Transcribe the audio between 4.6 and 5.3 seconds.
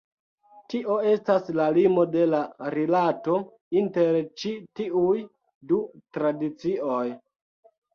tiuj